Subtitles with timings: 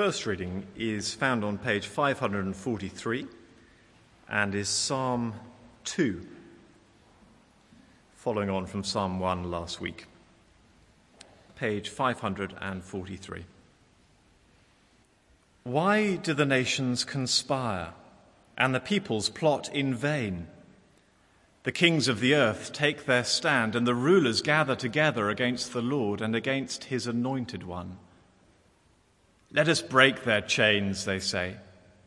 [0.00, 3.26] first reading is found on page 543
[4.30, 5.34] and is Psalm
[5.84, 6.26] 2,
[8.14, 10.06] following on from Psalm 1 last week.
[11.54, 13.44] Page 543.
[15.64, 17.92] Why do the nations conspire
[18.56, 20.46] and the peoples plot in vain?
[21.64, 25.82] The kings of the earth take their stand, and the rulers gather together against the
[25.82, 27.98] Lord and against his anointed one.
[29.52, 31.56] Let us break their chains, they say,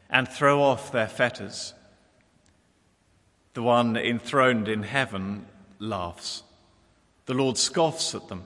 [0.09, 1.73] and throw off their fetters.
[3.53, 5.45] The one enthroned in heaven
[5.79, 6.43] laughs.
[7.25, 8.45] The Lord scoffs at them.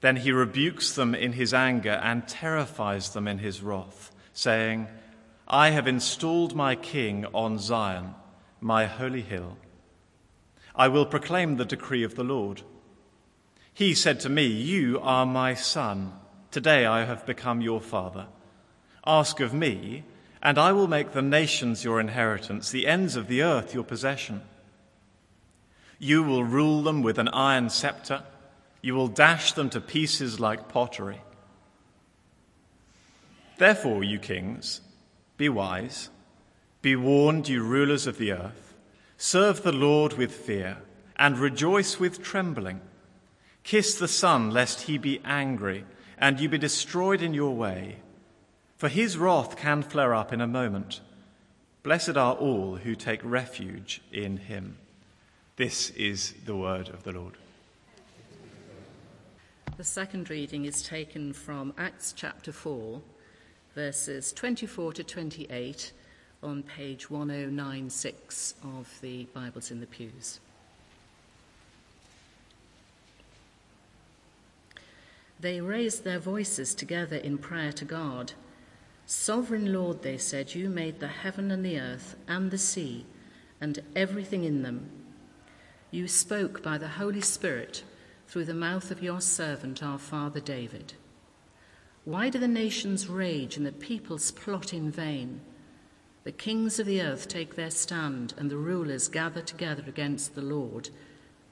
[0.00, 4.88] Then he rebukes them in his anger and terrifies them in his wrath, saying,
[5.48, 8.14] I have installed my king on Zion,
[8.60, 9.56] my holy hill.
[10.74, 12.62] I will proclaim the decree of the Lord.
[13.72, 16.12] He said to me, You are my son.
[16.56, 18.28] Today I have become your father.
[19.06, 20.04] Ask of me,
[20.42, 24.40] and I will make the nations your inheritance, the ends of the earth your possession.
[25.98, 28.22] You will rule them with an iron scepter,
[28.80, 31.20] you will dash them to pieces like pottery.
[33.58, 34.80] Therefore, you kings,
[35.36, 36.08] be wise,
[36.80, 38.72] be warned, you rulers of the earth,
[39.18, 40.78] serve the Lord with fear,
[41.16, 42.80] and rejoice with trembling.
[43.62, 45.84] Kiss the Son, lest he be angry
[46.18, 47.96] and you be destroyed in your way.
[48.76, 51.00] For his wrath can flare up in a moment.
[51.82, 54.76] Blessed are all who take refuge in him.
[55.56, 57.34] This is the word of the Lord.
[59.76, 63.00] The second reading is taken from Acts chapter 4,
[63.74, 65.92] verses 24 to 28
[66.42, 70.40] on page 1096 of the Bibles in the Pews.
[75.38, 78.32] They raised their voices together in prayer to God.
[79.04, 83.06] Sovereign Lord, they said, you made the heaven and the earth and the sea
[83.60, 84.90] and everything in them.
[85.90, 87.84] You spoke by the Holy Spirit
[88.26, 90.94] through the mouth of your servant, our father David.
[92.04, 95.40] Why do the nations rage and the peoples plot in vain?
[96.24, 100.42] The kings of the earth take their stand, and the rulers gather together against the
[100.42, 100.90] Lord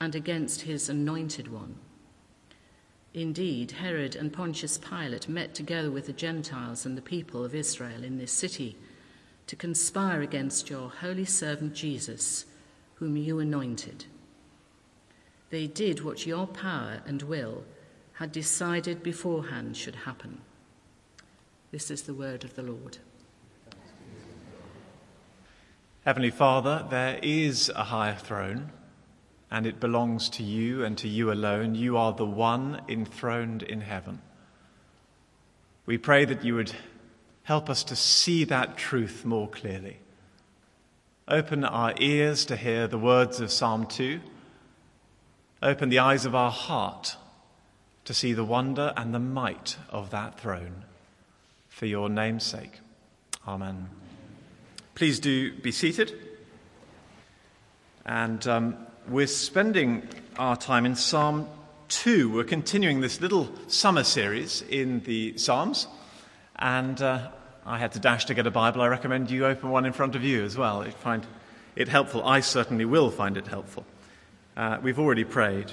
[0.01, 1.77] and against his anointed one.
[3.15, 8.03] Indeed, Herod and Pontius Pilate met together with the Gentiles and the people of Israel
[8.03, 8.77] in this city
[9.47, 12.45] to conspire against your holy servant Jesus,
[12.97, 14.07] whom you anointed.
[15.51, 17.63] They did what your power and will
[18.15, 20.41] had decided beforehand should happen.
[21.71, 22.99] This is the word of the Lord.
[26.05, 28.73] Heavenly Father, there is a higher throne
[29.55, 31.77] and it belongs to you and to you alone.
[31.77, 34.21] You are the one enthroned in heaven.
[35.87, 36.73] We pray that you would
[37.45, 39.99] help us to see that truth more clearly.
[41.29, 44.19] Open our ears to hear the words of Psalm 2.
[45.63, 47.17] Open the eyes of our heart
[48.07, 50.83] to see the wonder and the might of that throne.
[51.69, 52.81] For your name's sake.
[53.47, 53.89] Amen.
[54.97, 56.13] Please do be seated.
[58.05, 61.49] And um, we're spending our time in Psalm
[61.89, 62.31] 2.
[62.31, 65.87] We're continuing this little summer series in the Psalms.
[66.57, 67.29] And uh,
[67.67, 68.81] I had to dash to get a Bible.
[68.81, 70.85] I recommend you open one in front of you as well.
[70.87, 71.27] You find
[71.77, 72.25] it helpful.
[72.25, 73.85] I certainly will find it helpful.
[74.57, 75.71] Uh, we've already prayed.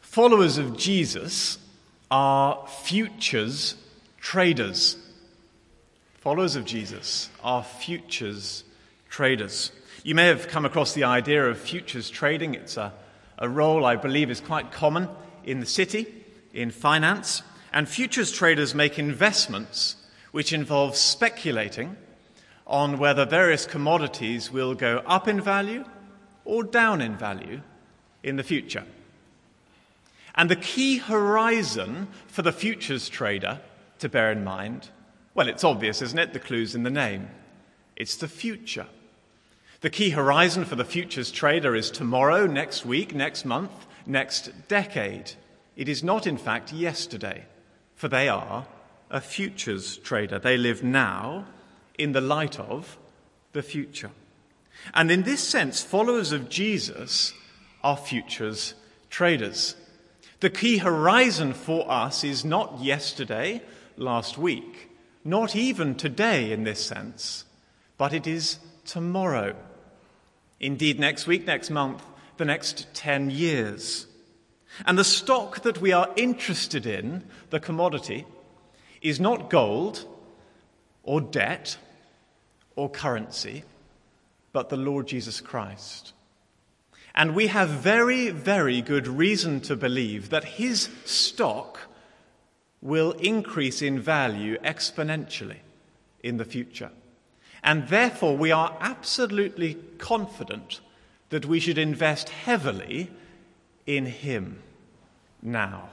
[0.00, 1.58] Followers of Jesus
[2.10, 3.76] are futures
[4.20, 4.96] traders.
[6.20, 8.64] Followers of Jesus are futures
[9.08, 9.70] traders.
[10.04, 12.54] You may have come across the idea of futures trading.
[12.54, 12.92] It's a,
[13.38, 15.08] a role I believe is quite common
[15.44, 16.12] in the city,
[16.52, 17.42] in finance.
[17.72, 19.96] And futures traders make investments
[20.32, 21.96] which involve speculating
[22.66, 25.84] on whether various commodities will go up in value
[26.44, 27.60] or down in value
[28.24, 28.84] in the future.
[30.34, 33.60] And the key horizon for the futures trader
[34.00, 34.88] to bear in mind,
[35.34, 36.32] well, it's obvious, isn't it?
[36.32, 37.30] The clue's in the name.
[37.94, 38.86] It's the future.
[39.82, 43.72] The key horizon for the futures trader is tomorrow, next week, next month,
[44.06, 45.32] next decade.
[45.74, 47.46] It is not, in fact, yesterday,
[47.96, 48.64] for they are
[49.10, 50.38] a futures trader.
[50.38, 51.46] They live now
[51.98, 52.96] in the light of
[53.54, 54.12] the future.
[54.94, 57.32] And in this sense, followers of Jesus
[57.82, 58.74] are futures
[59.10, 59.74] traders.
[60.38, 63.62] The key horizon for us is not yesterday,
[63.96, 64.90] last week,
[65.24, 67.46] not even today in this sense,
[67.98, 69.56] but it is tomorrow.
[70.62, 72.02] Indeed, next week, next month,
[72.36, 74.06] the next 10 years.
[74.86, 78.24] And the stock that we are interested in, the commodity,
[79.02, 80.06] is not gold
[81.02, 81.76] or debt
[82.76, 83.64] or currency,
[84.52, 86.12] but the Lord Jesus Christ.
[87.14, 91.80] And we have very, very good reason to believe that his stock
[92.80, 95.58] will increase in value exponentially
[96.22, 96.90] in the future.
[97.62, 100.80] And therefore, we are absolutely confident
[101.30, 103.10] that we should invest heavily
[103.86, 104.62] in him
[105.40, 105.88] now.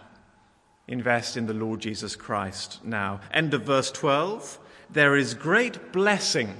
[0.88, 3.22] Invest in the Lord Jesus Christ now.
[3.32, 4.60] End of verse 12.
[4.90, 6.56] There is great blessing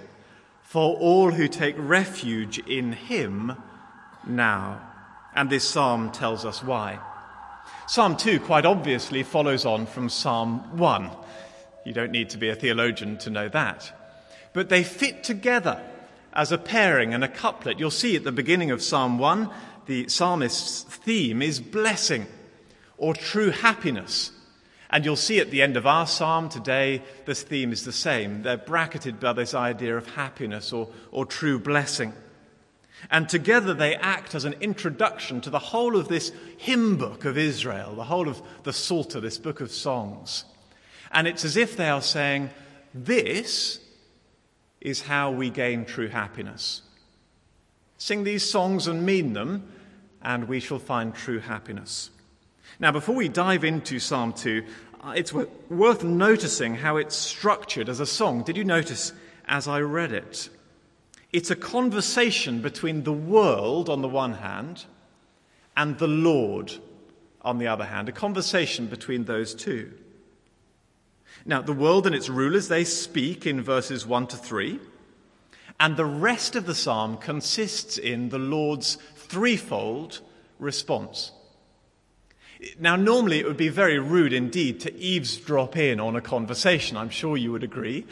[0.62, 3.54] for all who take refuge in him
[4.28, 4.80] now.
[5.34, 7.00] And this psalm tells us why.
[7.88, 11.10] Psalm 2 quite obviously follows on from Psalm 1.
[11.86, 13.99] You don't need to be a theologian to know that.
[14.54, 15.84] But they fit together
[16.34, 17.80] as a pairing and a couplet.
[17.80, 19.50] You'll see at the beginning of Psalm 1,
[19.86, 22.28] the psalmist's theme is blessing
[22.98, 24.32] or true happiness.
[24.92, 28.42] And you'll see at the end of our psalm today, this theme is the same.
[28.42, 32.14] They're bracketed by this idea of happiness or, or true blessing.
[33.12, 37.38] And together they act as an introduction to the whole of this hymn book of
[37.38, 40.44] Israel, the whole of the Psalter, this book of songs.
[41.12, 42.50] And it's as if they are saying,
[42.94, 43.80] This
[44.82, 46.82] is how we gain true happiness.
[47.98, 49.68] Sing these songs and mean them,
[50.22, 52.10] and we shall find true happiness.
[52.80, 54.64] Now, before we dive into Psalm 2,
[55.02, 58.44] uh, it's worth noticing how it's structured as a song.
[58.44, 59.14] Did you notice
[59.48, 60.50] as I read it?
[61.32, 64.86] It's a conversation between the world on the one hand
[65.78, 66.74] and the Lord
[67.42, 69.94] on the other hand, a conversation between those two.
[71.46, 74.80] Now, the world and its rulers, they speak in verses 1 to 3,
[75.80, 80.20] and the rest of the psalm consists in the Lord's threefold
[80.60, 81.32] response.
[82.78, 86.98] Now, normally it would be very rude indeed to eavesdrop in on a conversation.
[86.98, 88.06] I'm sure you would agree.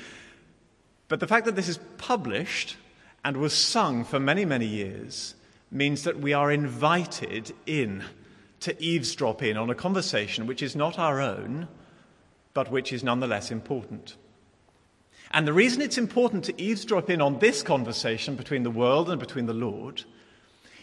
[1.09, 2.77] But the fact that this is published
[3.25, 5.35] and was sung for many, many years
[5.69, 8.03] means that we are invited in
[8.61, 11.67] to eavesdrop in on a conversation which is not our own,
[12.57, 14.15] but which is nonetheless important.
[15.29, 19.19] And the reason it's important to eavesdrop in on this conversation between the world and
[19.19, 20.05] between the Lord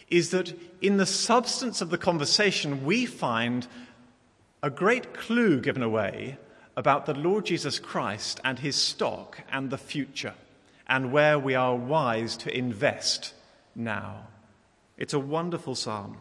[0.08, 3.66] is that in the substance of the conversation, we find
[4.62, 6.38] a great clue given away
[6.76, 10.34] about the Lord Jesus Christ and his stock and the future
[10.86, 13.34] and where we are wise to invest
[13.74, 14.28] now.
[14.96, 16.18] It's a wonderful psalm.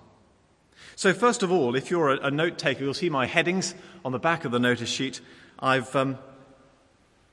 [0.95, 3.73] So, first of all, if you're a, note taker, you'll see my headings
[4.05, 5.21] on the back of the notice sheet.
[5.63, 6.17] I've, um,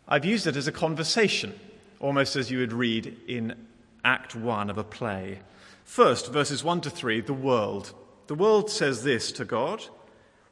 [0.07, 1.59] I've used it as a conversation,
[1.99, 3.57] almost as you would read in
[4.05, 5.41] Act 1 of a play.
[5.85, 7.93] First, verses 1 to 3, the world.
[8.29, 9.85] The world says this to God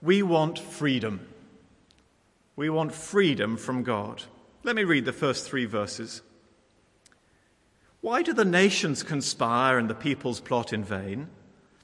[0.03, 1.29] We want freedom.
[2.57, 4.25] We want freedom from God.
[4.65, 6.23] Let me read the first three verses.
[8.01, 11.29] Why do the nations conspire and the peoples plot in vain?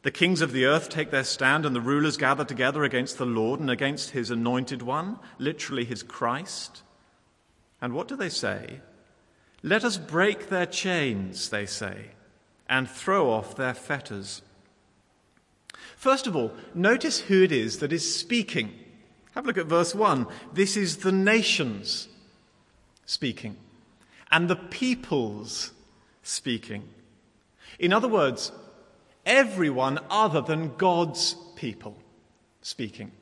[0.05, 3.25] The kings of the earth take their stand and the rulers gather together against the
[3.25, 6.83] Lord and against his anointed one, literally his Christ.
[7.81, 8.81] And what do they say?
[9.63, 12.11] Let us break their chains, they say,
[12.69, 14.43] and throw off their fetters.
[15.97, 18.75] First of all, notice who it is that is speaking.
[19.35, 20.27] Have a look at verse 1.
[20.53, 22.09] This is the nations
[23.07, 23.57] speaking,
[24.31, 25.73] and the peoples
[26.23, 26.91] speaking.
[27.79, 28.53] In other words,
[29.27, 31.97] everyone other than God's people
[32.63, 33.13] speaking.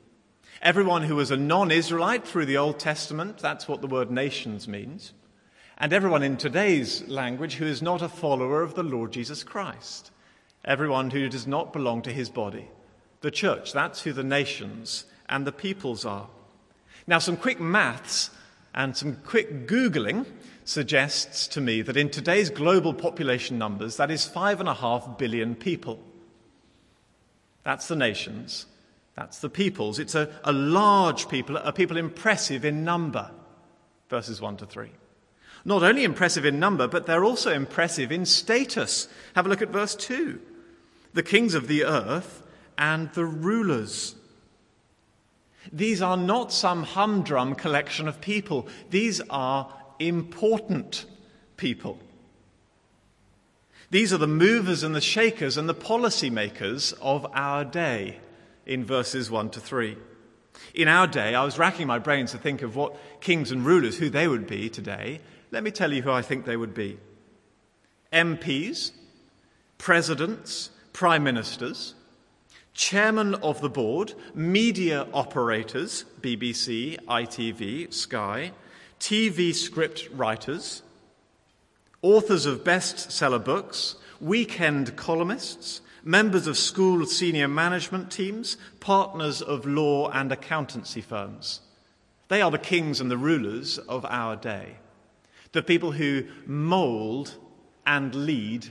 [0.61, 4.67] Everyone who was a non Israelite through the Old Testament, that's what the word nations
[4.67, 5.13] means.
[5.77, 10.11] And everyone in today's language who is not a follower of the Lord Jesus Christ.
[10.63, 12.69] Everyone who does not belong to his body.
[13.21, 16.29] The church, that's who the nations and the peoples are.
[17.07, 18.29] Now, some quick maths
[18.73, 20.25] and some quick Googling
[20.65, 25.17] suggests to me that in today's global population numbers, that is five and a half
[25.17, 25.99] billion people.
[27.63, 28.65] That's the nations.
[29.15, 29.99] That's the peoples.
[29.99, 33.31] It's a, a large people, a people impressive in number.
[34.09, 34.89] Verses 1 to 3.
[35.65, 39.07] Not only impressive in number, but they're also impressive in status.
[39.35, 40.39] Have a look at verse 2.
[41.13, 42.43] The kings of the earth
[42.77, 44.15] and the rulers.
[45.71, 48.67] These are not some humdrum collection of people.
[48.89, 49.73] These are
[50.07, 51.05] important
[51.57, 51.97] people.
[53.89, 58.17] These are the movers and the shakers and the policymakers of our day
[58.65, 59.97] in verses 1 to 3.
[60.73, 63.97] In our day, I was racking my brains to think of what kings and rulers,
[63.97, 65.19] who they would be today.
[65.51, 66.97] Let me tell you who I think they would be
[68.11, 68.91] MPs,
[69.77, 71.95] presidents, prime ministers,
[72.73, 78.51] chairman of the board, media operators, BBC, ITV, Sky,
[78.99, 80.83] TV script writers,
[82.01, 90.09] authors of bestseller books, weekend columnists, members of school senior management teams, partners of law
[90.09, 91.61] and accountancy firms.
[92.27, 94.77] They are the kings and the rulers of our day,
[95.51, 97.35] the people who mould
[97.85, 98.67] and lead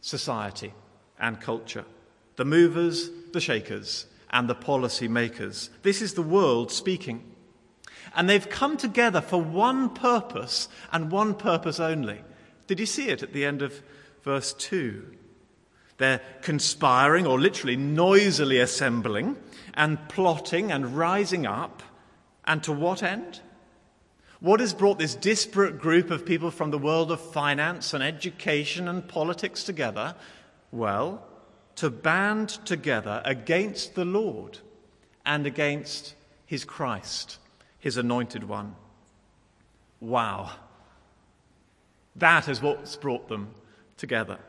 [0.00, 0.72] society
[1.18, 1.84] and culture,
[2.36, 5.70] the movers, the shakers, and the policy makers.
[5.82, 7.22] This is the world speaking.
[8.14, 12.20] And they've come together for one purpose and one purpose only.
[12.66, 13.82] Did you see it at the end of
[14.22, 15.12] verse 2?
[15.98, 19.36] They're conspiring, or literally noisily assembling,
[19.74, 21.82] and plotting and rising up.
[22.44, 23.40] And to what end?
[24.40, 28.88] What has brought this disparate group of people from the world of finance and education
[28.88, 30.14] and politics together?
[30.70, 31.26] Well,
[31.76, 34.58] to band together against the Lord
[35.24, 37.38] and against his Christ,
[37.86, 38.74] his anointed one.
[40.00, 40.50] Wow.
[42.16, 43.54] That is what's brought them
[43.96, 44.40] together.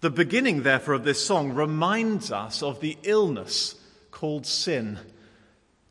[0.00, 3.74] The beginning, therefore, of this song reminds us of the illness
[4.10, 4.98] called sin,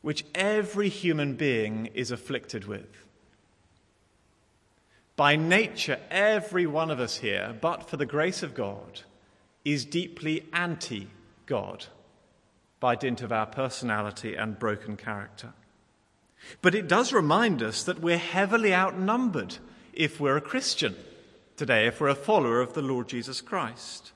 [0.01, 2.89] which every human being is afflicted with.
[5.15, 9.01] By nature, every one of us here, but for the grace of God,
[9.63, 11.07] is deeply anti
[11.45, 11.85] God
[12.79, 15.53] by dint of our personality and broken character.
[16.61, 19.57] But it does remind us that we're heavily outnumbered
[19.93, 20.95] if we're a Christian
[21.55, 24.11] today, if we're a follower of the Lord Jesus Christ.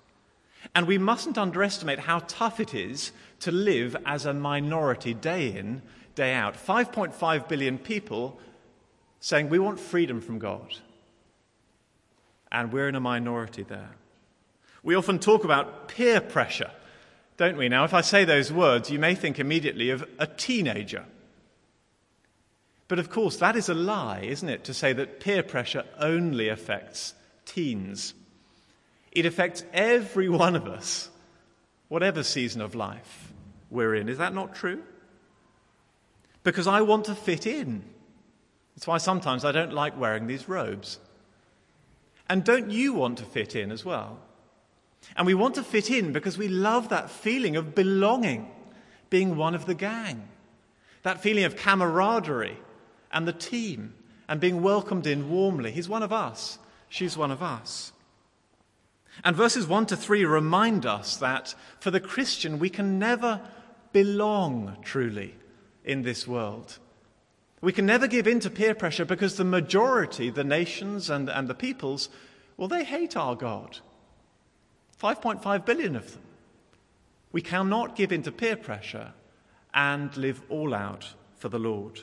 [0.75, 5.81] And we mustn't underestimate how tough it is to live as a minority day in,
[6.15, 6.53] day out.
[6.53, 8.39] 5.5 billion people
[9.19, 10.75] saying we want freedom from God.
[12.51, 13.95] And we're in a minority there.
[14.83, 16.71] We often talk about peer pressure,
[17.37, 17.69] don't we?
[17.69, 21.05] Now, if I say those words, you may think immediately of a teenager.
[22.91, 26.50] But of course, that is a lie, isn't it, to say that peer pressure only
[26.50, 27.13] affects
[27.45, 28.13] teens.
[29.13, 31.10] It affects every one of us,
[31.88, 33.31] whatever season of life
[33.69, 34.10] we're in.
[34.10, 34.83] Is that not true?
[36.43, 37.81] Because I want to fit in.
[38.75, 41.00] That's why sometimes I don't like wearing these robes.
[42.27, 44.19] And don't you want to fit in as well?
[45.15, 48.51] And we want to fit in because we love that feeling of belonging,
[49.10, 50.27] being one of the gang,
[51.03, 52.57] that feeling of camaraderie
[53.11, 53.93] and the team
[54.27, 55.71] and being welcomed in warmly.
[55.71, 56.57] He's one of us,
[56.89, 57.91] she's one of us.
[59.23, 63.41] And verses 1 to 3 remind us that for the Christian, we can never
[63.91, 65.35] belong truly
[65.83, 66.79] in this world.
[67.59, 71.47] We can never give in to peer pressure because the majority, the nations and, and
[71.47, 72.09] the peoples,
[72.57, 73.79] well, they hate our God.
[75.01, 76.21] 5.5 billion of them.
[77.31, 79.13] We cannot give in to peer pressure
[79.73, 82.01] and live all out for the Lord.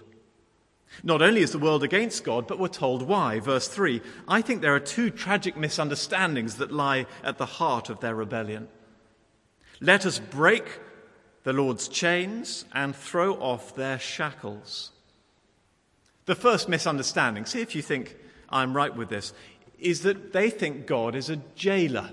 [1.02, 3.40] Not only is the world against God, but we're told why.
[3.40, 8.00] Verse 3 I think there are two tragic misunderstandings that lie at the heart of
[8.00, 8.68] their rebellion.
[9.80, 10.80] Let us break
[11.44, 14.90] the Lord's chains and throw off their shackles.
[16.26, 18.16] The first misunderstanding, see if you think
[18.50, 19.32] I'm right with this,
[19.78, 22.10] is that they think God is a jailer.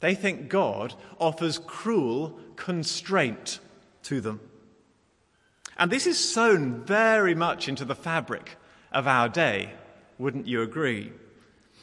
[0.00, 3.58] They think God offers cruel constraint
[4.04, 4.40] to them.
[5.78, 8.56] And this is sewn very much into the fabric
[8.90, 9.72] of our day,
[10.18, 11.12] wouldn't you agree?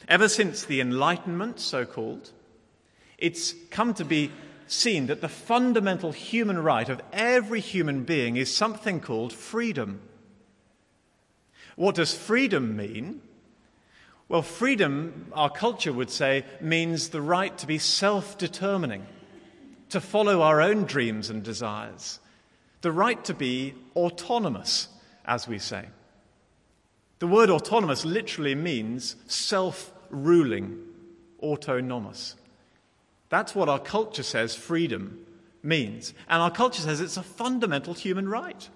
[0.06, 2.30] Ever since the Enlightenment, so called,
[3.16, 4.30] it's come to be
[4.66, 10.00] seen that the fundamental human right of every human being is something called freedom.
[11.76, 13.22] What does freedom mean?
[14.28, 19.06] Well, freedom, our culture would say, means the right to be self determining,
[19.90, 22.18] to follow our own dreams and desires,
[22.82, 24.88] the right to be autonomous,
[25.24, 25.86] as we say.
[27.18, 30.78] The word autonomous literally means self ruling,
[31.40, 32.36] autonomous.
[33.28, 35.26] That's what our culture says freedom
[35.62, 36.14] means.
[36.28, 38.68] And our culture says it's a fundamental human right.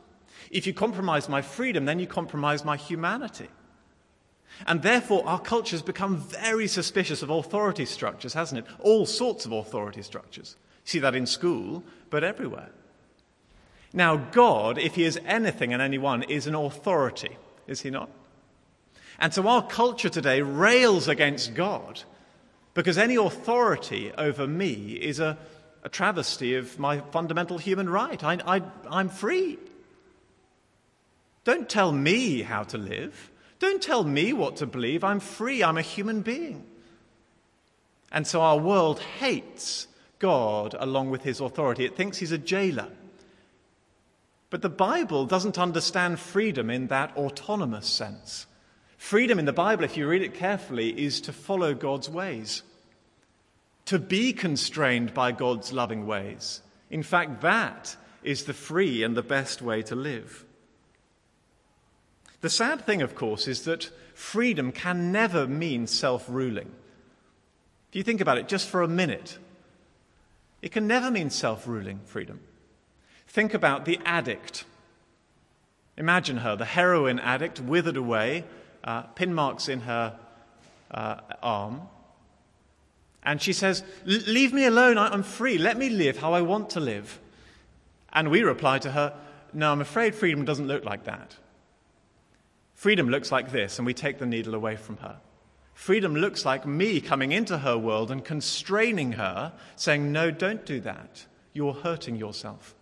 [0.50, 3.48] If you compromise my freedom, then you compromise my humanity.
[4.66, 8.72] And therefore, our culture has become very suspicious of authority structures, hasn't it?
[8.80, 10.56] All sorts of authority structures.
[10.84, 12.70] You see that in school, but everywhere.
[13.92, 18.10] Now, God, if He is anything and anyone, is an authority, is He not?
[19.18, 22.02] And so our culture today rails against God
[22.74, 25.36] because any authority over me is a,
[25.82, 28.22] a travesty of my fundamental human right.
[28.24, 29.58] I, I, I'm free.
[31.44, 33.30] Don't tell me how to live.
[33.58, 35.04] Don't tell me what to believe.
[35.04, 35.62] I'm free.
[35.62, 36.64] I'm a human being.
[38.12, 39.86] And so our world hates
[40.18, 41.84] God along with his authority.
[41.84, 42.88] It thinks he's a jailer.
[44.50, 48.46] But the Bible doesn't understand freedom in that autonomous sense.
[48.98, 52.62] Freedom in the Bible, if you read it carefully, is to follow God's ways,
[53.86, 56.60] to be constrained by God's loving ways.
[56.90, 60.44] In fact, that is the free and the best way to live.
[62.40, 66.70] The sad thing, of course, is that freedom can never mean self ruling.
[67.90, 69.38] If you think about it just for a minute,
[70.60, 72.40] it can never mean self ruling freedom.
[73.30, 74.64] Think about the addict.
[75.96, 78.44] Imagine her, the heroin addict, withered away,
[78.82, 80.18] uh, pin marks in her
[80.90, 81.82] uh, arm.
[83.22, 85.58] And she says, Leave me alone, I'm free.
[85.58, 87.20] Let me live how I want to live.
[88.12, 89.14] And we reply to her,
[89.52, 91.36] No, I'm afraid freedom doesn't look like that.
[92.74, 95.18] Freedom looks like this, and we take the needle away from her.
[95.74, 100.80] Freedom looks like me coming into her world and constraining her, saying, No, don't do
[100.80, 101.26] that.
[101.52, 102.74] You're hurting yourself.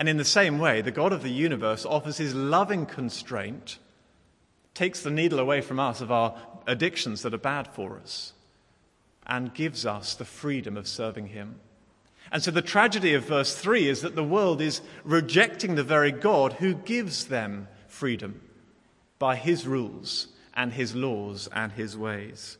[0.00, 3.78] And in the same way, the God of the universe offers his loving constraint,
[4.72, 6.34] takes the needle away from us of our
[6.66, 8.32] addictions that are bad for us,
[9.26, 11.56] and gives us the freedom of serving him.
[12.32, 16.12] And so the tragedy of verse 3 is that the world is rejecting the very
[16.12, 18.40] God who gives them freedom
[19.18, 22.56] by his rules and his laws and his ways.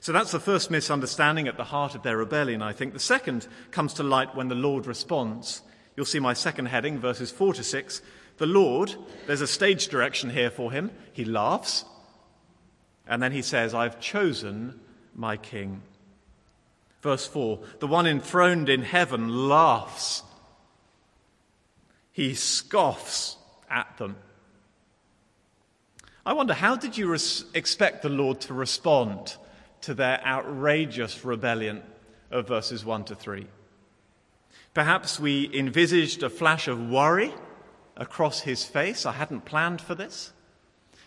[0.00, 2.92] So that's the first misunderstanding at the heart of their rebellion, I think.
[2.92, 5.60] The second comes to light when the Lord responds.
[5.96, 8.02] You'll see my second heading, verses 4 to 6.
[8.38, 8.94] The Lord,
[9.26, 10.90] there's a stage direction here for him.
[11.12, 11.84] He laughs,
[13.06, 14.80] and then he says, I've chosen
[15.14, 15.82] my king.
[17.00, 20.22] Verse 4 The one enthroned in heaven laughs,
[22.10, 23.36] he scoffs
[23.70, 24.16] at them.
[26.26, 29.36] I wonder, how did you res- expect the Lord to respond
[29.82, 31.82] to their outrageous rebellion
[32.30, 33.46] of verses 1 to 3?
[34.74, 37.32] Perhaps we envisaged a flash of worry
[37.96, 39.06] across his face.
[39.06, 40.32] I hadn't planned for this.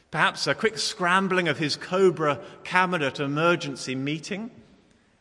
[0.09, 4.51] Perhaps a quick scrambling of his Cobra cabinet emergency meeting.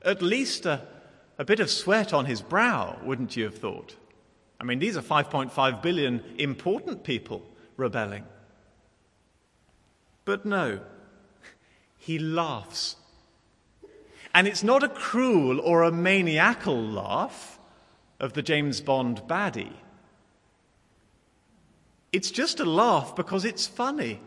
[0.02, 0.86] At least a,
[1.38, 3.96] a bit of sweat on his brow, wouldn't you have thought?
[4.60, 7.42] I mean, these are 5.5 billion important people
[7.76, 8.24] rebelling.
[10.24, 10.80] But no,
[11.98, 12.94] he laughs.
[14.32, 17.55] And it's not a cruel or a maniacal laugh
[18.20, 19.76] of the James Bond baddie.
[22.12, 24.20] It's just a laugh because it's funny.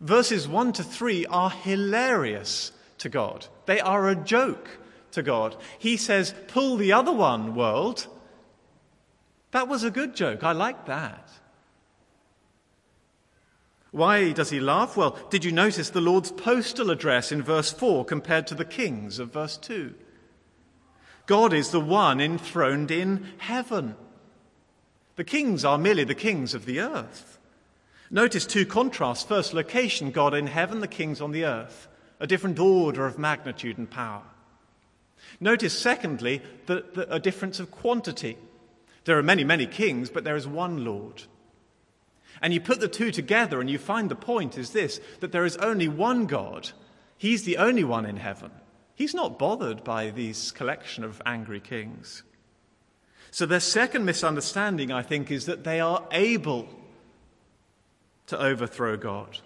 [0.00, 4.68] Verses 1 to 3 are hilarious to God, they are a joke
[5.12, 5.56] to God.
[5.78, 8.06] He says, Pull the other one, world.
[9.52, 10.42] That was a good joke.
[10.42, 11.28] I like that.
[13.90, 14.96] Why does he laugh?
[14.96, 19.18] Well, did you notice the Lord's postal address in verse 4 compared to the king's
[19.18, 19.94] of verse 2?
[21.26, 23.94] God is the one enthroned in heaven.
[25.16, 27.38] The kings are merely the kings of the earth.
[28.10, 29.24] Notice two contrasts.
[29.24, 31.88] First, location God in heaven, the kings on the earth,
[32.20, 34.22] a different order of magnitude and power.
[35.40, 38.36] Notice, secondly, the, the, a difference of quantity.
[39.04, 41.24] There are many, many kings, but there is one Lord.
[42.40, 45.44] And you put the two together and you find the point is this that there
[45.44, 46.70] is only one God.
[47.16, 48.50] He's the only one in heaven.
[48.94, 52.22] He's not bothered by these collection of angry kings.
[53.30, 56.68] So their second misunderstanding, I think, is that they are able
[58.26, 59.38] to overthrow God.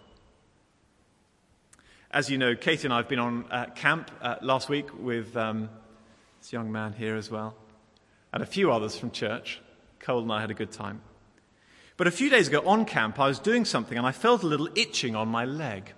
[2.10, 5.36] As you know, Katie and I have been on uh, camp uh, last week with
[5.36, 5.68] um,
[6.40, 7.54] this young man here as well,
[8.32, 9.60] and a few others from church.
[10.00, 11.00] Cole and I had a good time.
[11.96, 14.46] But a few days ago on camp, I was doing something and I felt a
[14.46, 15.94] little itching on my leg.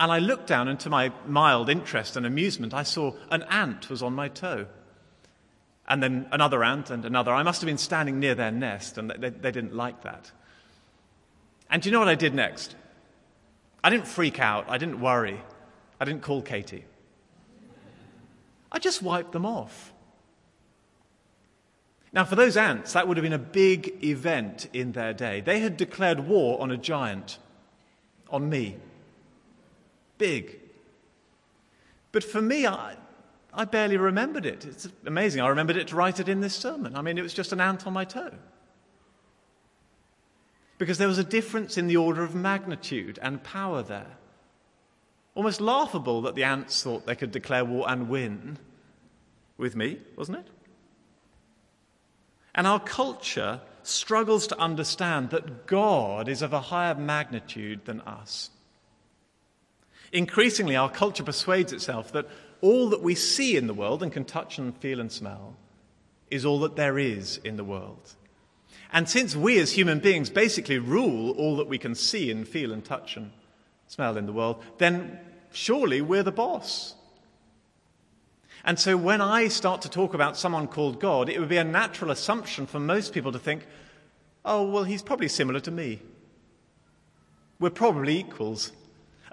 [0.00, 3.88] And I looked down, and to my mild interest and amusement, I saw an ant
[3.88, 4.66] was on my toe.
[5.86, 7.32] And then another ant and another.
[7.32, 10.32] I must have been standing near their nest, and they, they didn't like that.
[11.70, 12.74] And do you know what I did next?
[13.82, 14.64] I didn't freak out.
[14.68, 15.40] I didn't worry.
[16.00, 16.84] I didn't call Katie.
[18.72, 19.92] I just wiped them off.
[22.12, 25.40] Now, for those ants, that would have been a big event in their day.
[25.40, 27.38] They had declared war on a giant,
[28.30, 28.76] on me.
[30.18, 30.60] Big.
[32.12, 32.96] But for me, I,
[33.52, 34.64] I barely remembered it.
[34.64, 35.40] It's amazing.
[35.40, 36.96] I remembered it to write it in this sermon.
[36.96, 38.32] I mean, it was just an ant on my toe.
[40.78, 44.16] Because there was a difference in the order of magnitude and power there.
[45.34, 48.58] Almost laughable that the ants thought they could declare war and win
[49.56, 50.46] with me, wasn't it?
[52.54, 58.50] And our culture struggles to understand that God is of a higher magnitude than us.
[60.14, 62.28] Increasingly, our culture persuades itself that
[62.60, 65.56] all that we see in the world and can touch and feel and smell
[66.30, 68.14] is all that there is in the world.
[68.92, 72.72] And since we as human beings basically rule all that we can see and feel
[72.72, 73.32] and touch and
[73.88, 75.18] smell in the world, then
[75.52, 76.94] surely we're the boss.
[78.64, 81.64] And so when I start to talk about someone called God, it would be a
[81.64, 83.66] natural assumption for most people to think,
[84.44, 86.00] oh, well, he's probably similar to me.
[87.58, 88.70] We're probably equals.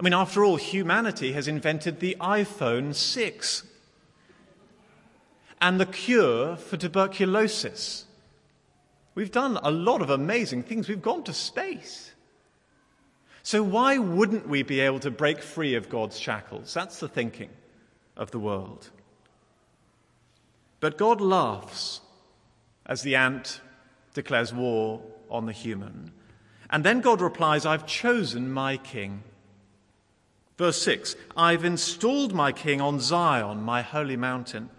[0.01, 3.63] I mean, after all, humanity has invented the iPhone 6
[5.61, 8.05] and the cure for tuberculosis.
[9.13, 10.89] We've done a lot of amazing things.
[10.89, 12.13] We've gone to space.
[13.43, 16.73] So, why wouldn't we be able to break free of God's shackles?
[16.73, 17.51] That's the thinking
[18.17, 18.89] of the world.
[20.79, 22.01] But God laughs
[22.87, 23.61] as the ant
[24.15, 26.11] declares war on the human.
[26.71, 29.25] And then God replies, I've chosen my king.
[30.61, 34.69] Verse 6 I've installed my king on Zion, my holy mountain.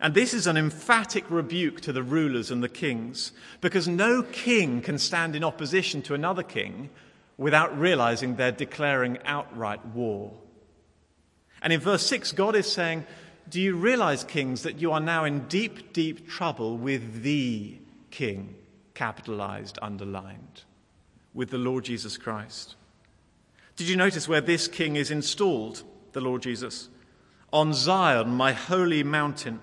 [0.00, 4.82] And this is an emphatic rebuke to the rulers and the kings, because no king
[4.82, 6.90] can stand in opposition to another king
[7.38, 10.32] without realizing they're declaring outright war.
[11.62, 13.06] And in verse 6, God is saying,
[13.48, 17.78] Do you realize, kings, that you are now in deep, deep trouble with the
[18.10, 18.56] king,
[18.94, 20.64] capitalized, underlined,
[21.32, 22.74] with the Lord Jesus Christ?
[23.76, 25.82] Did you notice where this king is installed,
[26.12, 26.88] the Lord Jesus?
[27.52, 29.60] On Zion, my holy mountain.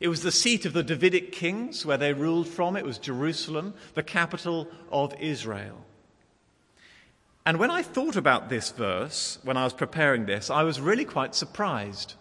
[0.00, 2.76] It was the seat of the Davidic kings where they ruled from.
[2.76, 5.84] It was Jerusalem, the capital of Israel.
[7.44, 11.04] And when I thought about this verse, when I was preparing this, I was really
[11.04, 12.14] quite surprised.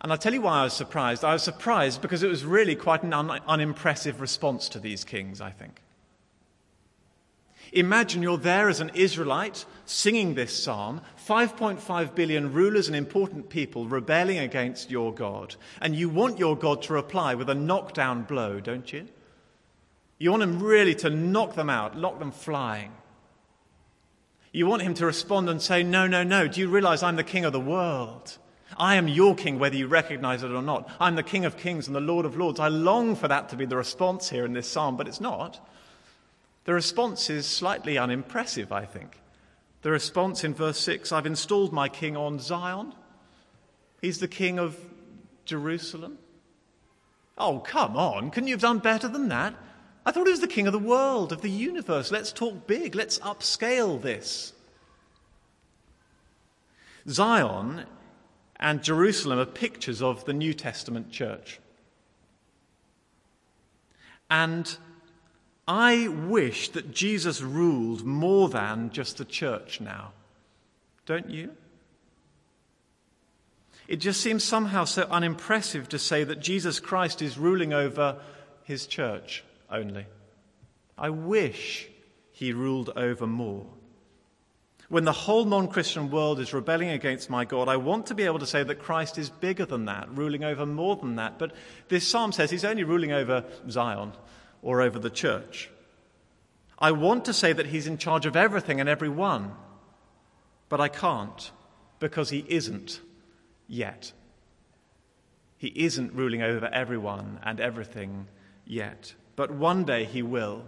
[0.00, 1.24] And I'll tell you why I was surprised.
[1.24, 5.40] I was surprised because it was really quite an un- unimpressive response to these kings,
[5.40, 5.82] I think.
[7.72, 13.86] Imagine you're there as an Israelite singing this psalm, 5.5 billion rulers and important people
[13.86, 15.56] rebelling against your God.
[15.80, 19.08] And you want your God to reply with a knockdown blow, don't you?
[20.18, 22.92] You want him really to knock them out, knock them flying.
[24.52, 26.48] You want him to respond and say, No, no, no.
[26.48, 28.38] Do you realize I'm the king of the world?
[28.78, 30.90] I am your king, whether you recognize it or not.
[30.98, 32.58] I'm the king of kings and the lord of lords.
[32.58, 35.60] I long for that to be the response here in this psalm, but it's not.
[36.66, 39.20] The response is slightly unimpressive, I think.
[39.82, 42.92] The response in verse 6 I've installed my king on Zion.
[44.02, 44.76] He's the king of
[45.44, 46.18] Jerusalem.
[47.38, 48.30] Oh, come on.
[48.30, 49.54] Couldn't you have done better than that?
[50.04, 52.10] I thought he was the king of the world, of the universe.
[52.10, 52.96] Let's talk big.
[52.96, 54.52] Let's upscale this.
[57.08, 57.84] Zion
[58.56, 61.60] and Jerusalem are pictures of the New Testament church.
[64.28, 64.76] And
[65.68, 70.12] I wish that Jesus ruled more than just the church now.
[71.06, 71.50] Don't you?
[73.88, 78.16] It just seems somehow so unimpressive to say that Jesus Christ is ruling over
[78.64, 80.06] his church only.
[80.98, 81.88] I wish
[82.32, 83.66] he ruled over more.
[84.88, 88.22] When the whole non Christian world is rebelling against my God, I want to be
[88.22, 91.38] able to say that Christ is bigger than that, ruling over more than that.
[91.40, 91.52] But
[91.88, 94.12] this psalm says he's only ruling over Zion
[94.66, 95.70] or over the church.
[96.76, 99.52] I want to say that he's in charge of everything and everyone,
[100.68, 101.52] but I can't
[102.00, 103.00] because he isn't
[103.68, 104.10] yet.
[105.56, 108.26] He isn't ruling over everyone and everything
[108.66, 110.64] yet, but one day he will.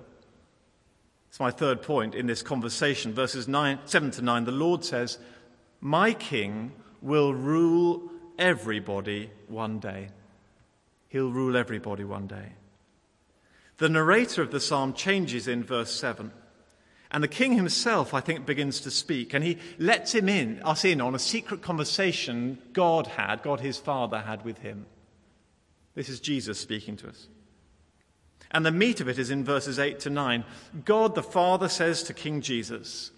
[1.29, 3.13] It's my third point in this conversation.
[3.13, 5.19] Verses nine, 7 to 9, the Lord says,
[5.81, 6.71] My king
[7.03, 10.11] will rule everybody one day.
[11.09, 12.53] He'll rule everybody one day.
[13.79, 16.33] The narrator of the psalm changes in verse 7.
[17.11, 20.85] And the king himself, I think, begins to speak, and he lets him in, us
[20.85, 24.87] in on a secret conversation God had, God his Father had with him.
[25.95, 27.29] This is Jesus speaking to us.
[28.51, 30.45] And the meat of it is in verses 8 to 9.
[30.85, 33.11] God the Father says to King Jesus,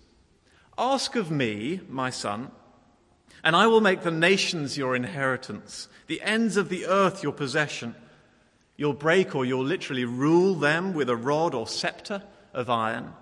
[0.78, 2.50] Ask of me, my son,
[3.42, 7.94] and I will make the nations your inheritance, the ends of the earth your possession.
[8.80, 12.22] You'll break or you'll literally rule them with a rod or scepter
[12.54, 13.12] of iron.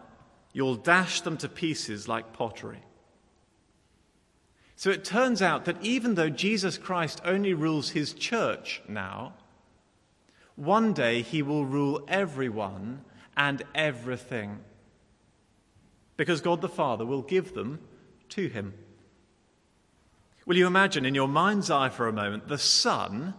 [0.52, 2.78] You'll dash them to pieces like pottery.
[4.76, 9.34] So it turns out that even though Jesus Christ only rules his church now,
[10.54, 13.02] one day he will rule everyone
[13.36, 14.60] and everything.
[16.16, 17.80] Because God the Father will give them
[18.28, 18.74] to him.
[20.46, 23.34] Will you imagine in your mind's eye for a moment the son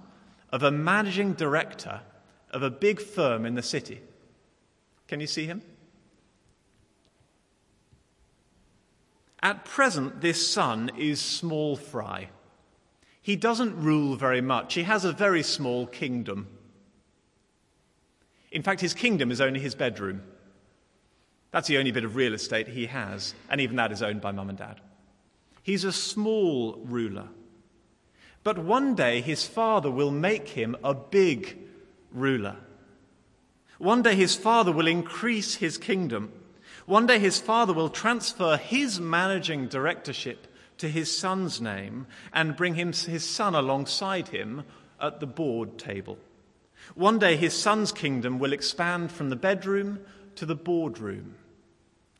[0.51, 2.01] of a managing director
[2.52, 4.02] of a big firm in the city?
[5.08, 5.62] Can you see him?
[9.42, 12.30] At present, this son is small fry.
[13.22, 16.48] He doesn't rule very much, he has a very small kingdom.
[18.52, 20.24] In fact, his kingdom is only his bedroom.
[21.52, 24.32] That's the only bit of real estate he has, and even that is owned by
[24.32, 24.82] mum and dad.
[25.64, 27.28] He's a small ruler.
[28.44, 31.58] But one day his father will make him a big
[32.12, 32.56] ruler.
[33.78, 36.32] One day his father will increase his kingdom.
[36.86, 40.48] One day his father will transfer his managing directorship
[40.80, 44.63] to his son's name and bring him, his son alongside him
[45.00, 46.17] at the board table.
[46.95, 50.00] One day his son's kingdom will expand from the bedroom
[50.36, 51.36] to the boardroom,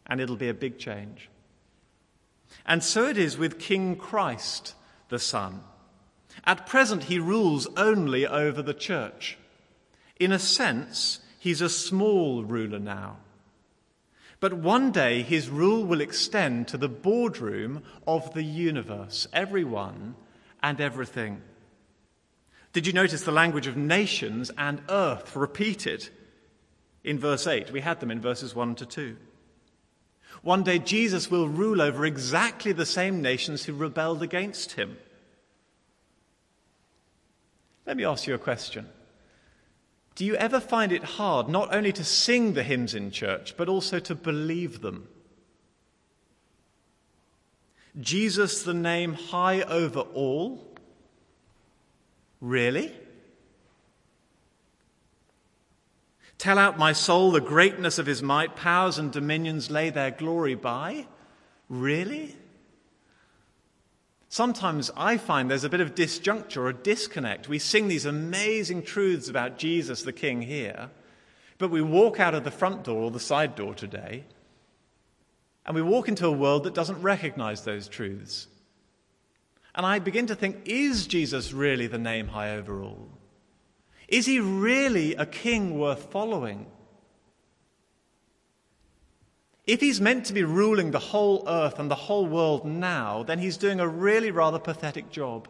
[0.06, 1.30] and it'll be a big change.
[2.66, 4.76] And so it is with King Christ,
[5.10, 5.62] the Son.
[6.46, 9.38] At present, he rules only over the church.
[10.20, 13.18] In a sense, he's a small ruler now.
[14.42, 20.16] But one day, his rule will extend to the boardroom of the universe, everyone
[20.62, 21.42] and everything.
[22.72, 26.10] Did you notice the language of nations and earth repeated
[27.04, 27.72] in verse 8?
[27.72, 29.18] We had them in verses 1 to 2.
[30.42, 34.98] One day, Jesus will rule over exactly the same nations who rebelled against him.
[37.86, 38.88] Let me ask you a question.
[40.20, 43.70] Do you ever find it hard not only to sing the hymns in church, but
[43.70, 45.08] also to believe them?
[47.98, 50.78] Jesus, the name high over all?
[52.42, 52.94] Really?
[56.38, 60.56] Tell out, my soul, the greatness of his might, powers and dominions lay their glory
[60.56, 61.08] by?
[61.70, 62.36] Really?
[64.32, 67.50] Sometimes I find there's a bit of disjuncture or disconnect.
[67.50, 70.92] We sing these amazing truths about Jesus the King here,
[71.58, 74.26] but we walk out of the front door or the side door today,
[75.66, 78.48] and we walk into a world that doesn't recognize those truths.
[79.74, 83.10] And I begin to think is Jesus really the name high over all?
[84.08, 86.68] Is he really a king worth following?
[89.70, 93.38] If he's meant to be ruling the whole earth and the whole world now, then
[93.38, 95.48] he's doing a really rather pathetic job.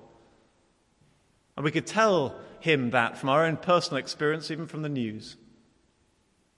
[1.55, 5.37] And we could tell him that from our own personal experience, even from the news.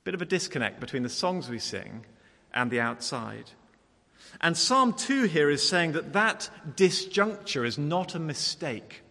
[0.03, 2.03] Bit of a disconnect between the songs we sing
[2.51, 3.51] and the outside.
[4.41, 9.03] And Psalm 2 here is saying that that disjuncture is not a mistake.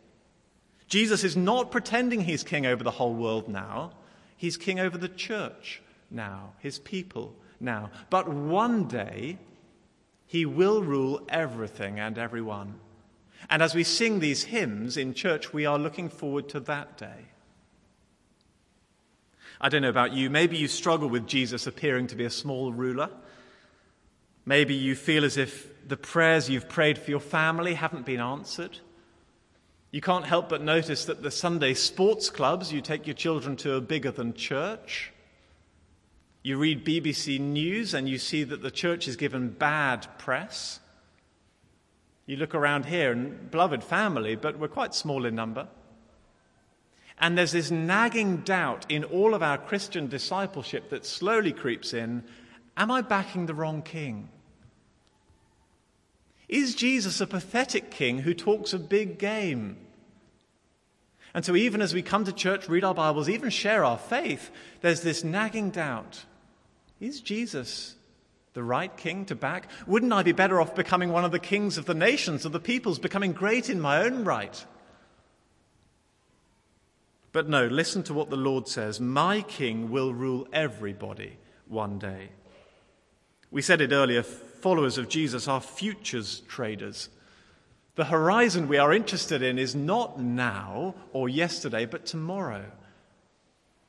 [0.88, 3.92] Jesus is not pretending he's king over the whole world now,
[4.36, 7.90] he's king over the church now, his people now.
[8.08, 9.38] But one day,
[10.26, 12.80] he will rule everything and everyone.
[13.48, 17.26] And as we sing these hymns in church, we are looking forward to that day.
[19.60, 20.30] I don't know about you.
[20.30, 23.10] Maybe you struggle with Jesus appearing to be a small ruler.
[24.46, 28.78] Maybe you feel as if the prayers you've prayed for your family haven't been answered.
[29.90, 33.74] You can't help but notice that the Sunday sports clubs you take your children to
[33.76, 35.12] are bigger than church.
[36.42, 40.80] You read BBC News and you see that the church is given bad press.
[42.24, 45.68] You look around here and beloved family, but we're quite small in number.
[47.18, 52.24] And there's this nagging doubt in all of our Christian discipleship that slowly creeps in
[52.76, 54.30] Am I backing the wrong king?
[56.48, 59.76] Is Jesus a pathetic king who talks a big game?
[61.34, 64.50] And so, even as we come to church, read our Bibles, even share our faith,
[64.80, 66.24] there's this nagging doubt
[67.00, 67.94] Is Jesus
[68.52, 69.70] the right king to back?
[69.86, 72.60] Wouldn't I be better off becoming one of the kings of the nations, of the
[72.60, 74.64] peoples, becoming great in my own right?
[77.32, 82.30] But no, listen to what the Lord says My king will rule everybody one day.
[83.50, 87.08] We said it earlier followers of Jesus are futures traders.
[87.94, 92.64] The horizon we are interested in is not now or yesterday, but tomorrow,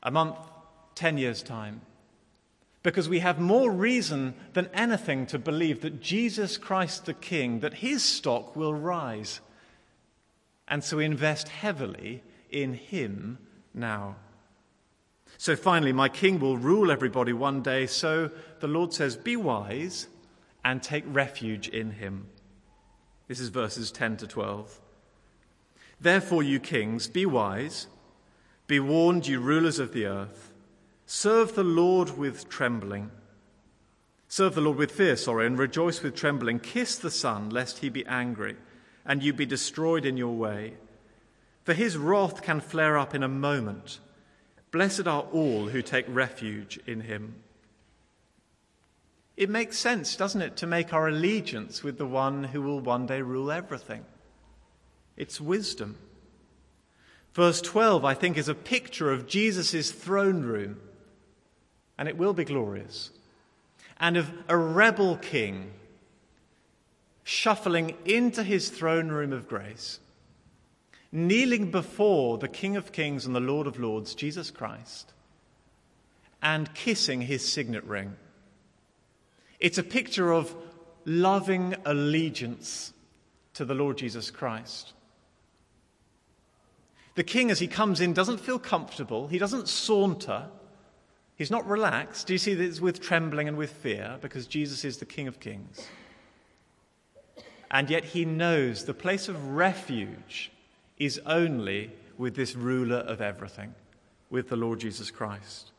[0.02, 0.38] a month,
[0.96, 1.82] 10 years' time.
[2.84, 7.76] Because we have more reason than anything to believe that Jesus Christ the King, that
[7.76, 9.40] his stock will rise.
[10.68, 13.38] And so invest heavily in him
[13.74, 14.16] now.
[15.38, 17.88] So finally, my king will rule everybody one day.
[17.88, 20.08] So the Lord says, Be wise
[20.64, 22.28] and take refuge in him.
[23.28, 24.80] This is verses 10 to 12.
[26.00, 27.88] Therefore, you kings, be wise,
[28.68, 30.51] be warned, you rulers of the earth.
[31.14, 33.12] Serve the Lord with trembling.
[34.30, 36.58] Serve the Lord with fear, sorry, and rejoice with trembling.
[36.58, 38.56] Kiss the Son, lest he be angry,
[39.06, 40.76] and you be destroyed in your way.
[41.66, 44.00] For his wrath can flare up in a moment.
[44.72, 47.36] Blessed are all who take refuge in him.
[49.36, 53.06] It makes sense, doesn't it, to make our allegiance with the one who will one
[53.06, 54.06] day rule everything.
[55.18, 55.98] It's wisdom.
[57.34, 60.80] Verse 12, I think, is a picture of Jesus' throne room,
[62.02, 63.12] and it will be glorious,
[64.00, 65.72] and of a rebel king
[67.24, 70.00] shuffling into his throne room of grace,
[71.12, 75.14] kneeling before the King of Kings and the Lord of Lords, Jesus Christ,
[76.42, 78.16] and kissing his signet ring.
[79.60, 80.56] It's a picture of
[81.06, 82.94] loving allegiance
[83.54, 84.94] to the Lord Jesus Christ.
[87.14, 89.28] The king, as he comes in, doesn't feel comfortable.
[89.28, 90.48] He doesn't saunter.
[91.36, 92.28] He's not relaxed.
[92.28, 94.18] Do you see that this with trembling and with fear?
[94.22, 95.88] Because Jesus is the King of Kings.
[97.72, 100.52] And yet he knows the place of refuge
[100.98, 103.74] is only with this ruler of everything,
[104.30, 105.72] with the Lord Jesus Christ.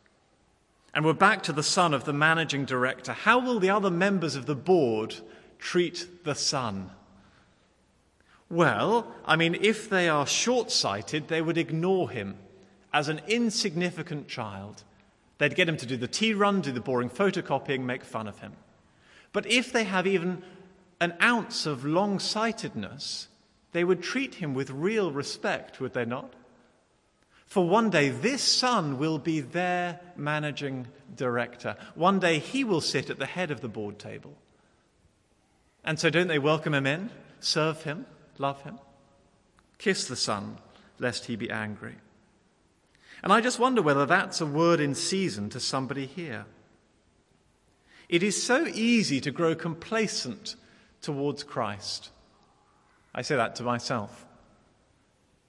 [0.95, 3.13] And we're back to the son of the managing director.
[3.13, 5.15] How will the other members of the board
[5.59, 6.91] treat the son?
[8.51, 12.37] Well, I mean, if they are short sighted, they would ignore him
[12.93, 14.85] as an insignificant child.
[15.43, 18.39] They'd get him to do the tea run, do the boring photocopying, make fun of
[18.39, 18.53] him.
[19.33, 20.45] But if they have even
[21.01, 23.27] an ounce of long sightedness,
[23.73, 26.33] they would treat him with real respect, would they not?
[27.45, 31.75] For one day, this son will be their managing director.
[31.97, 34.37] One day, he will sit at the head of the board table.
[35.83, 38.07] And so, don't they welcome him in, serve him,
[38.39, 38.79] love him?
[39.79, 40.59] Kiss the son,
[41.01, 41.97] lest he be angry.
[43.23, 46.47] And I just wonder whether that's a word in season to somebody here.
[48.09, 50.57] It is so easy to grow complacent
[51.01, 52.11] towards Christ.
[53.15, 54.27] I say that to myself.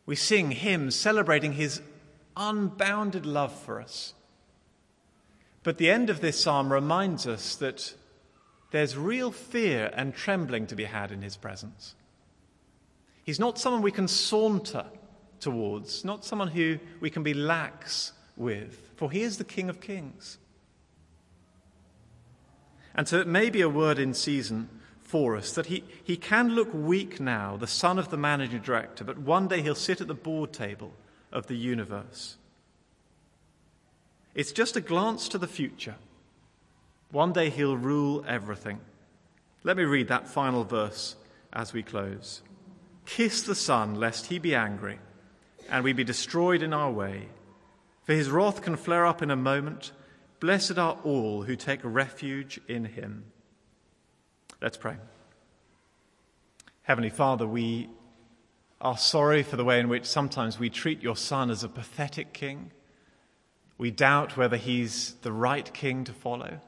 [0.06, 1.82] We sing hymns celebrating his
[2.38, 4.14] unbounded love for us.
[5.64, 7.96] But the end of this psalm reminds us that
[8.72, 11.96] there's real fear and trembling to be had in his presence.
[13.24, 14.86] He's not someone we can saunter
[15.44, 19.80] towards, not someone who we can be lax with, for he is the King of
[19.80, 20.38] Kings.
[22.96, 24.70] And so it may be a word in season
[25.02, 29.04] for us that he, he can look weak now, the son of the managing director,
[29.04, 30.92] but one day he'll sit at the board table
[31.32, 32.38] of the universe.
[34.34, 35.96] It's just a glance to the future.
[37.12, 38.80] One day he'll rule everything.
[39.64, 41.16] Let me read that final verse
[41.52, 42.42] as we close.
[43.06, 44.98] Kiss the Son, lest he be angry,
[45.70, 47.28] and we be destroyed in our way.
[48.04, 49.92] For his wrath can flare up in a moment.
[50.40, 53.26] Blessed are all who take refuge in him.
[54.62, 54.96] Let's pray.
[56.84, 57.90] Heavenly Father, we
[58.82, 62.34] are sorry for the way in which sometimes we treat your Son as a pathetic
[62.34, 62.72] king.
[63.78, 66.60] We doubt whether he's the right king to follow.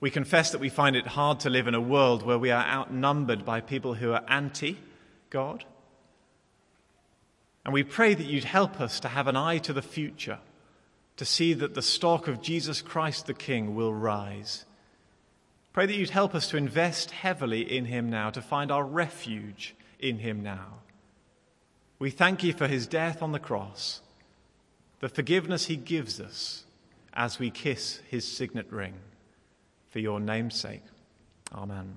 [0.00, 2.64] We confess that we find it hard to live in a world where we are
[2.64, 4.78] outnumbered by people who are anti
[5.28, 5.64] God.
[7.64, 10.38] And we pray that you'd help us to have an eye to the future
[11.18, 14.64] to see that the stock of Jesus Christ the King will rise.
[15.74, 19.74] Pray that you'd help us to invest heavily in him now, to find our refuge
[19.98, 20.78] in him now.
[21.98, 24.00] We thank you for his death on the cross,
[25.00, 26.64] the forgiveness he gives us
[27.12, 28.94] as we kiss his signet ring.
[29.90, 30.82] For your name's sake.
[31.52, 31.96] Amen.